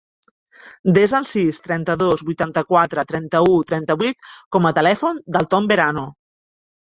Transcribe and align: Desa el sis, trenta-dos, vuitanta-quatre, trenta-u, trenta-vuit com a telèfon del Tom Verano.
Desa 0.97 1.17
el 1.17 1.27
sis, 1.31 1.59
trenta-dos, 1.67 2.23
vuitanta-quatre, 2.29 3.03
trenta-u, 3.11 3.59
trenta-vuit 3.73 4.27
com 4.57 4.67
a 4.71 4.73
telèfon 4.79 5.21
del 5.37 5.47
Tom 5.53 5.71
Verano. 5.75 6.09